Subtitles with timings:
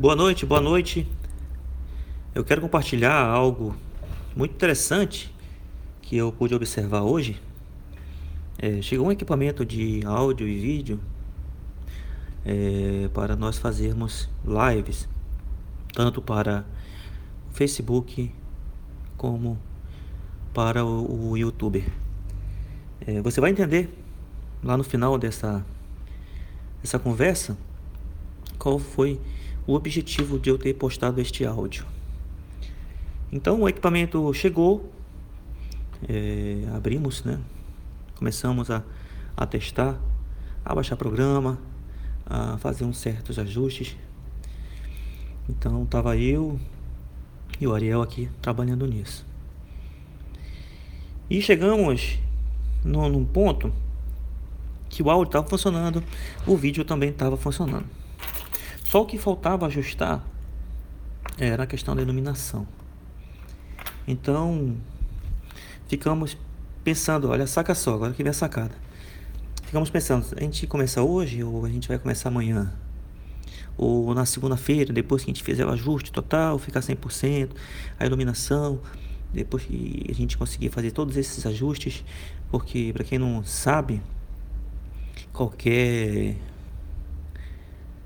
[0.00, 1.08] Boa noite, boa noite.
[2.32, 3.74] Eu quero compartilhar algo
[4.36, 5.34] muito interessante
[6.00, 7.42] que eu pude observar hoje.
[8.60, 11.00] É, chegou um equipamento de áudio e vídeo
[12.44, 15.08] é, para nós fazermos lives,
[15.92, 16.64] tanto para
[17.50, 18.32] o Facebook
[19.16, 19.58] como
[20.54, 21.84] para o, o YouTube.
[23.04, 23.90] É, você vai entender
[24.62, 25.66] lá no final dessa,
[26.80, 27.58] dessa conversa
[28.60, 29.20] qual foi
[29.68, 31.84] o objetivo de eu ter postado este áudio.
[33.30, 34.90] Então o equipamento chegou,
[36.08, 37.38] é, abrimos, né?
[38.16, 38.82] Começamos a,
[39.36, 40.00] a testar,
[40.64, 41.58] a baixar programa,
[42.24, 43.94] a fazer uns certos ajustes.
[45.46, 46.58] Então estava eu
[47.60, 49.26] e o Ariel aqui trabalhando nisso.
[51.28, 52.18] E chegamos
[52.82, 53.70] no, num ponto
[54.88, 56.02] que o áudio estava funcionando,
[56.46, 57.97] o vídeo também estava funcionando.
[58.88, 60.24] Só o que faltava ajustar
[61.36, 62.66] era a questão da iluminação.
[64.06, 64.78] Então,
[65.86, 66.38] ficamos
[66.82, 68.74] pensando, olha, saca só, agora que vem a sacada.
[69.62, 72.72] Ficamos pensando, a gente começa hoje ou a gente vai começar amanhã?
[73.76, 77.50] Ou na segunda-feira, depois que a gente fizer o ajuste total, ficar 100%,
[78.00, 78.80] a iluminação,
[79.30, 82.02] depois que a gente conseguir fazer todos esses ajustes,
[82.50, 84.00] porque para quem não sabe,
[85.30, 86.38] qualquer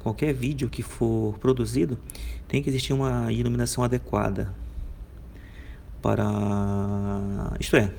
[0.02, 1.98] qualquer vídeo que for produzido
[2.48, 4.52] tem que existir uma iluminação adequada
[6.02, 7.90] para isto é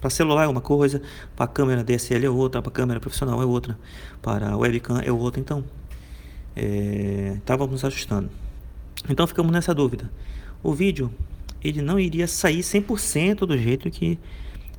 [0.00, 1.02] para celular é uma coisa
[1.36, 3.78] para câmera DSL é outra para câmera profissional é outra
[4.22, 5.40] para webcam é outra.
[5.40, 5.62] Então
[6.56, 8.30] é, estávamos ajustando
[9.08, 10.10] então ficamos nessa dúvida.
[10.62, 11.12] O vídeo
[11.62, 14.18] ele não iria sair 100% do jeito que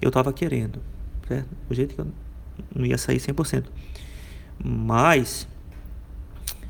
[0.02, 0.82] eu estava querendo
[1.28, 1.48] certo?
[1.70, 2.08] do jeito que eu
[2.76, 3.66] não ia sair 100%
[4.64, 5.48] mas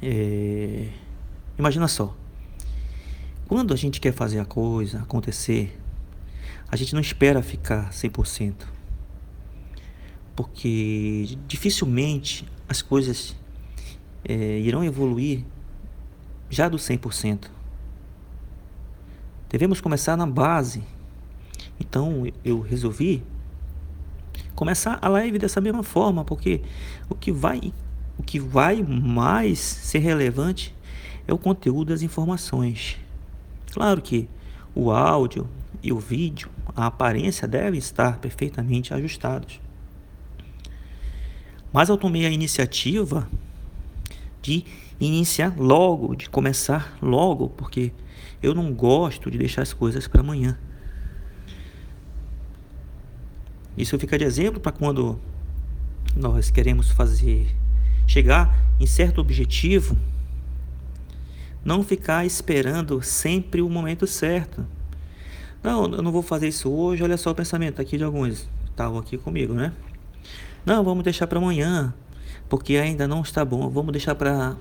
[0.01, 0.87] é,
[1.57, 2.15] imagina só
[3.47, 5.77] quando a gente quer fazer a coisa acontecer
[6.71, 8.53] a gente não espera ficar 100%.
[10.33, 13.35] Porque dificilmente as coisas
[14.23, 15.43] é, irão evoluir
[16.49, 17.49] já do 100%.
[19.49, 20.81] Devemos começar na base.
[21.77, 23.21] Então eu resolvi
[24.55, 26.61] começar a live dessa mesma forma, porque
[27.09, 27.73] o que vai
[28.21, 30.75] o que vai mais ser relevante
[31.27, 32.99] é o conteúdo das informações.
[33.71, 34.29] Claro que
[34.75, 35.49] o áudio
[35.81, 39.59] e o vídeo a aparência deve estar perfeitamente ajustados.
[41.73, 43.27] Mas eu tomei a iniciativa
[44.39, 44.65] de
[44.99, 47.91] iniciar logo, de começar logo, porque
[48.43, 50.59] eu não gosto de deixar as coisas para amanhã.
[53.75, 55.19] Isso fica de exemplo para quando
[56.15, 57.59] nós queremos fazer
[58.11, 59.97] chegar em certo objetivo,
[61.63, 64.65] não ficar esperando sempre o momento certo.
[65.63, 67.01] Não, eu não vou fazer isso hoje.
[67.03, 69.71] Olha só o pensamento aqui de alguns estavam aqui comigo, né?
[70.65, 71.93] Não, vamos deixar para amanhã,
[72.49, 73.69] porque ainda não está bom.
[73.69, 74.57] Vamos deixar para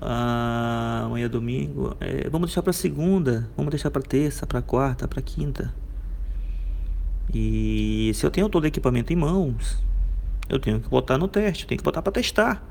[0.00, 1.96] ah, amanhã domingo.
[1.98, 3.50] É, vamos deixar para segunda.
[3.56, 5.74] Vamos deixar para terça, para quarta, para quinta.
[7.34, 9.84] E se eu tenho todo o equipamento em mãos,
[10.48, 12.62] eu tenho que botar no teste, eu tenho que botar para testar.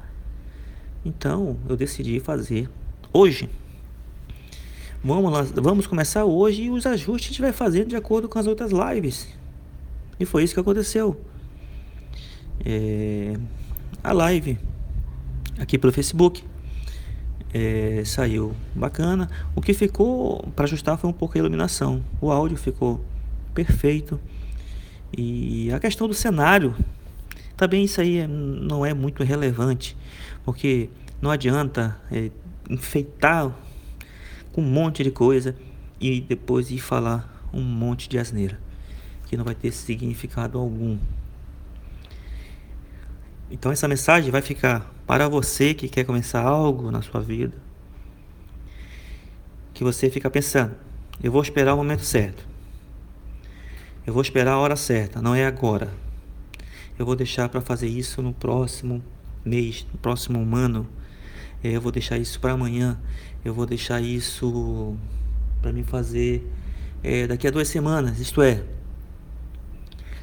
[1.04, 2.70] Então, eu decidi fazer
[3.14, 3.50] hoje.
[5.04, 8.40] Vamos, lá, vamos começar hoje e os ajustes a gente vai fazendo de acordo com
[8.40, 9.28] as outras lives.
[10.20, 11.20] E foi isso que aconteceu.
[12.66, 13.38] É,
[14.04, 14.58] a live
[15.60, 16.44] aqui pelo Facebook
[17.54, 19.30] é, saiu bacana.
[19.56, 22.04] O que ficou para ajustar foi um pouco a iluminação.
[22.20, 23.04] O áudio ficou
[23.54, 24.20] perfeito.
[25.16, 26.76] E a questão do cenário,
[27.58, 29.96] também isso aí não é muito relevante,
[30.44, 30.90] porque
[31.22, 32.30] não adianta é,
[32.70, 33.52] enfeitar
[34.52, 35.56] com um monte de coisa
[36.00, 38.60] e depois ir falar um monte de asneira
[39.26, 40.98] que não vai ter significado algum.
[43.50, 47.54] Então essa mensagem vai ficar para você que quer começar algo na sua vida.
[49.74, 50.76] Que você fica pensando,
[51.22, 52.48] eu vou esperar o momento certo.
[54.06, 55.92] Eu vou esperar a hora certa, não é agora.
[56.98, 59.04] Eu vou deixar para fazer isso no próximo
[59.44, 60.88] mês, no próximo ano.
[61.64, 63.00] Eu vou deixar isso para amanhã
[63.46, 64.98] eu vou deixar isso
[65.62, 66.52] para me fazer
[67.04, 68.64] é, daqui a duas semanas, isto é,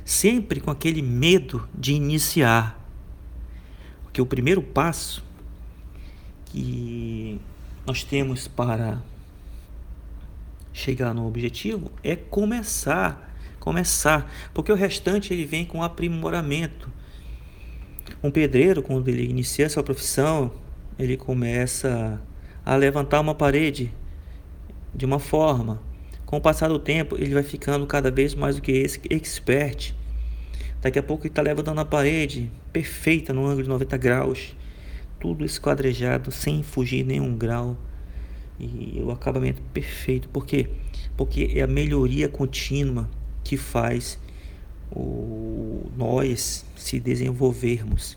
[0.05, 2.77] sempre com aquele medo de iniciar.
[4.03, 5.25] Porque o primeiro passo
[6.47, 7.41] que
[7.87, 9.01] nós temos para
[10.73, 13.32] chegar no objetivo é começar,
[13.63, 16.91] começar, porque o restante ele vem com aprimoramento.
[18.21, 20.51] Um pedreiro, quando ele inicia sua profissão,
[20.99, 22.21] ele começa
[22.65, 23.95] a levantar uma parede
[24.93, 25.81] de uma forma.
[26.27, 29.95] Com o passar do tempo, ele vai ficando cada vez mais do que esse expert.
[30.81, 34.57] Daqui a pouco ele está levantando a parede perfeita no ângulo de 90 graus,
[35.21, 37.77] tudo esquadrejado, sem fugir nenhum grau.
[38.59, 40.29] E o acabamento perfeito.
[40.29, 40.69] Por quê?
[41.17, 43.09] Porque é a melhoria contínua
[43.43, 44.19] que faz
[44.91, 48.17] o, nós se desenvolvermos.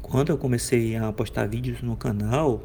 [0.00, 2.62] Quando eu comecei a postar vídeos no canal,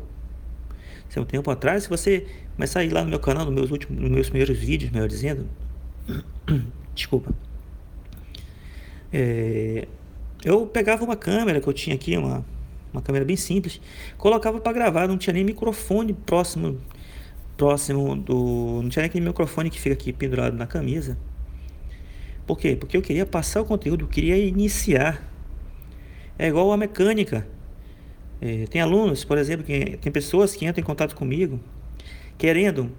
[1.18, 4.00] um tempo atrás, se você começar a ir lá no meu canal, nos meus últimos,
[4.00, 5.48] nos meus primeiros vídeos, melhor dizendo,
[6.94, 7.34] desculpa,
[9.12, 9.88] é,
[10.44, 12.46] eu pegava uma câmera que eu tinha aqui, uma,
[12.94, 13.82] uma câmera bem simples,
[14.18, 16.80] colocava para gravar, não tinha nem microfone próximo,
[17.60, 21.18] próximo do, não tinha nem aquele microfone que fica aqui pendurado na camisa.
[22.48, 22.78] Por quê?
[22.78, 25.22] Porque eu queria passar o conteúdo, eu queria iniciar.
[26.38, 27.46] É igual a mecânica.
[28.40, 31.60] É, tem alunos, por exemplo, que, tem pessoas que entram em contato comigo
[32.38, 32.90] querendo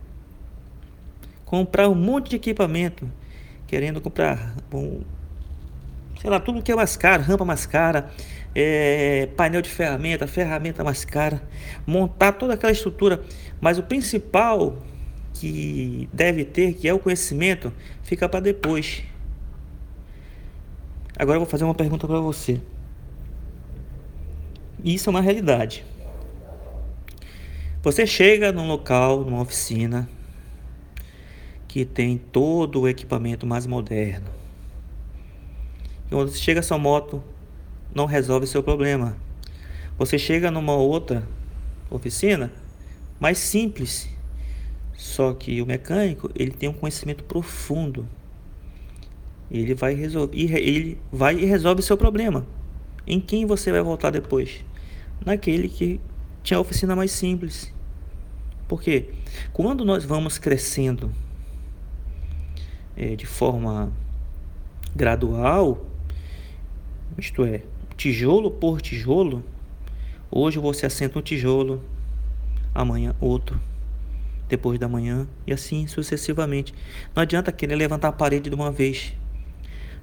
[1.47, 3.11] comprar um monte de equipamento,
[3.67, 5.01] querendo comprar, bom,
[6.21, 8.11] sei lá, tudo que é mais caro, rampa mais cara,
[8.55, 11.43] é, painel de ferramenta, ferramenta mais cara,
[11.87, 13.23] montar toda aquela estrutura,
[13.61, 14.79] mas o principal
[15.35, 19.03] que deve ter, que é o conhecimento, fica para depois.
[21.17, 22.61] Agora eu vou fazer uma pergunta para você.
[24.83, 25.85] Isso é uma realidade.
[27.83, 30.09] Você chega num local, numa oficina,
[31.69, 34.27] que tem todo o equipamento mais moderno.
[36.07, 37.23] E quando você chega a sua moto,
[37.95, 39.17] não resolve seu problema.
[39.99, 41.27] Você chega numa outra
[41.91, 42.53] oficina
[43.19, 44.09] mais simples,
[44.97, 48.07] só que o mecânico ele tem um conhecimento profundo
[49.51, 52.47] ele vai resolver, ele vai e resolve seu problema.
[53.07, 54.65] Em quem você vai voltar depois?
[55.25, 56.01] Naquele que
[56.43, 57.73] tinha a oficina mais simples.
[58.69, 59.11] Porque
[59.53, 61.13] quando nós vamos crescendo
[62.97, 63.93] é, de forma
[64.95, 65.85] gradual,
[67.19, 67.63] isto é,
[68.01, 69.45] tijolo por tijolo,
[70.31, 71.85] hoje você assenta um tijolo,
[72.75, 73.61] amanhã outro,
[74.49, 76.73] depois da manhã e assim sucessivamente.
[77.15, 79.13] Não adianta querer levantar a parede de uma vez.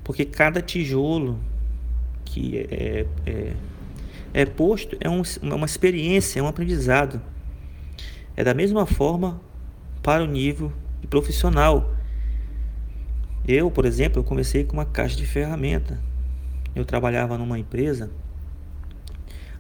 [0.04, 1.40] Porque cada tijolo
[2.24, 3.54] que é, é,
[4.32, 7.20] é posto é um, uma experiência, é um aprendizado.
[8.36, 9.42] É da mesma forma
[10.04, 10.72] para o nível
[11.10, 11.96] profissional.
[13.48, 16.00] Eu, por exemplo, eu comecei com uma caixa de ferramenta.
[16.78, 18.12] Eu trabalhava numa empresa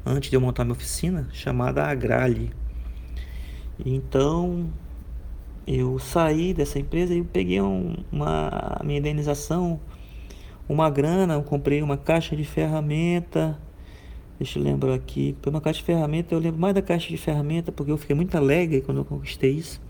[0.06, 2.52] antes de eu montar minha oficina chamada Agrale.
[3.84, 4.70] Então
[5.66, 9.80] eu saí dessa empresa e peguei um, uma minha indenização
[10.70, 13.58] uma grana, eu comprei uma caixa de ferramenta.
[14.38, 15.36] Deixa eu lembrar aqui.
[15.48, 18.38] Uma caixa de ferramenta, eu lembro mais da caixa de ferramenta porque eu fiquei muito
[18.38, 19.82] alegre quando eu conquistei isso.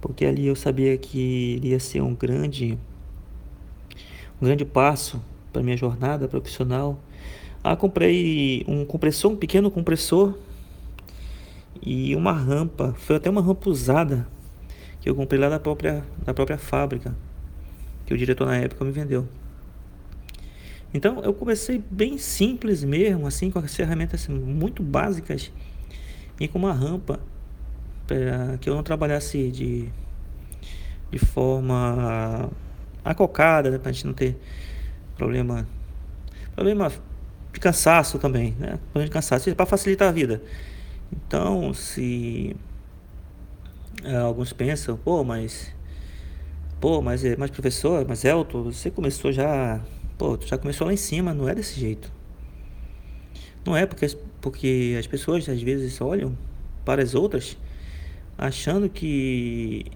[0.00, 2.78] Porque ali eu sabia que iria ser um grande
[4.40, 5.20] um grande passo
[5.52, 6.98] para minha jornada profissional.
[7.62, 10.34] Ah, comprei um compressor, um pequeno compressor
[11.82, 12.94] e uma rampa.
[12.98, 14.26] Foi até uma rampa usada
[15.00, 17.14] que eu comprei lá da própria da própria fábrica
[18.06, 19.26] que o diretor na época me vendeu.
[20.92, 25.52] Então eu comecei bem simples mesmo, assim, com as ferramentas assim, muito básicas
[26.40, 27.20] e com uma rampa
[28.06, 29.90] para que eu não trabalhasse de,
[31.10, 32.50] de forma
[33.04, 34.36] acocada, né, para a gente não ter
[35.18, 35.68] problema,
[36.54, 36.90] problema
[37.52, 38.78] de cansaço também, né?
[38.92, 40.40] Problema de cansaço, para facilitar a vida.
[41.12, 42.56] Então, se
[44.02, 45.74] é, alguns pensam, pô, mas
[46.80, 49.80] pô, mas, é, mas professor, mas Elton, você começou já
[50.18, 52.10] Pô, tu já começou lá em cima, não é desse jeito.
[53.64, 54.06] Não é porque,
[54.40, 56.36] porque as pessoas às vezes olham
[56.84, 57.56] para as outras
[58.36, 59.86] achando que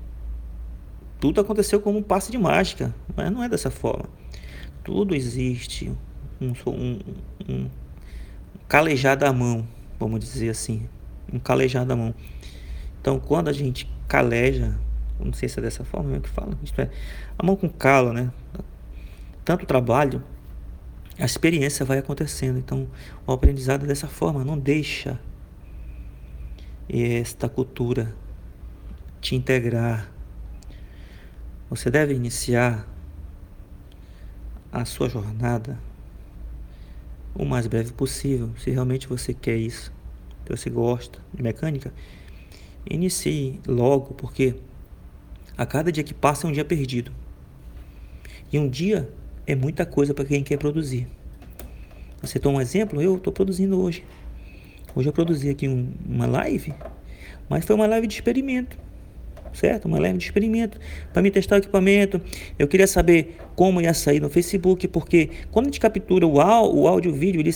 [1.19, 4.09] tudo aconteceu como um passe de mágica, mas não é dessa forma.
[4.85, 5.93] Tudo existe
[6.41, 6.99] um, um,
[7.49, 7.71] um
[8.69, 9.67] calejado à mão,
[9.99, 10.89] vamos dizer assim,
[11.33, 12.15] um calejado à mão.
[13.01, 14.77] Então, quando a gente caleja,
[15.19, 16.89] não sei se é dessa forma que fala, é,
[17.39, 18.31] a mão com calo, né?
[19.45, 20.23] tanto trabalho,
[21.19, 22.59] a experiência vai acontecendo.
[22.59, 22.89] Então,
[23.27, 25.19] o aprendizado é dessa forma, não deixa
[26.89, 28.15] esta cultura
[29.21, 30.11] te integrar.
[31.71, 32.87] Você deve iniciar
[34.73, 35.79] a sua jornada
[37.35, 39.93] o mais breve possível, se realmente você quer isso,
[40.45, 41.93] se você gosta de mecânica,
[42.89, 44.55] inicie logo, porque
[45.57, 47.13] a cada dia que passa é um dia perdido.
[48.53, 49.09] E um dia
[49.47, 51.07] é muita coisa para quem quer produzir.
[52.21, 53.01] Você toma um exemplo?
[53.01, 54.05] Eu estou produzindo hoje.
[54.95, 56.75] Hoje eu produzi aqui um, uma live,
[57.49, 58.77] mas foi uma live de experimento,
[59.53, 59.87] certo?
[59.87, 60.79] Uma live de experimento
[61.13, 62.21] para me testar o equipamento.
[62.59, 66.89] Eu queria saber como ia sair no Facebook, porque quando a gente captura o, o
[66.89, 67.55] áudio o vídeo, ele,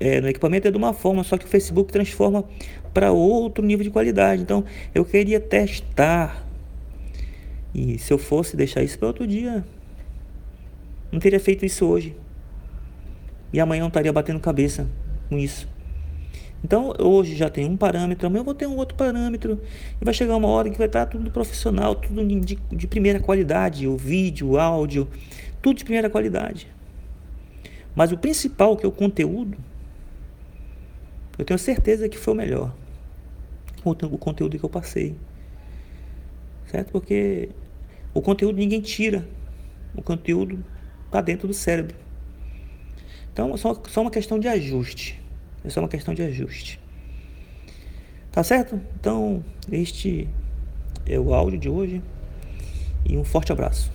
[0.00, 2.44] é, no equipamento é de uma forma, só que o Facebook transforma
[2.92, 4.42] para outro nível de qualidade.
[4.42, 6.44] Então eu queria testar.
[7.74, 9.64] E se eu fosse deixar isso para outro dia,
[11.10, 12.14] não teria feito isso hoje.
[13.52, 14.88] E amanhã eu estaria batendo cabeça
[15.28, 15.68] com isso.
[16.64, 19.60] Então, hoje já tem um parâmetro, amanhã eu vou ter um outro parâmetro.
[20.00, 23.86] E vai chegar uma hora que vai estar tudo profissional, tudo de, de primeira qualidade,
[23.86, 25.06] o vídeo, o áudio,
[25.60, 26.66] tudo de primeira qualidade.
[27.94, 29.58] Mas o principal, que é o conteúdo,
[31.38, 32.74] eu tenho certeza que foi o melhor.
[33.84, 35.14] O, conteúdo que eu passei.
[36.68, 36.92] Certo?
[36.92, 37.50] Porque
[38.14, 39.28] o conteúdo ninguém tira.
[39.94, 40.64] O conteúdo
[41.04, 41.94] está dentro do cérebro.
[43.30, 45.22] Então, é só, só uma questão de ajuste.
[45.64, 46.78] É só uma questão de ajuste.
[48.30, 48.80] Tá certo?
[49.00, 49.42] Então,
[49.72, 50.28] este
[51.06, 52.02] é o áudio de hoje.
[53.08, 53.93] E um forte abraço.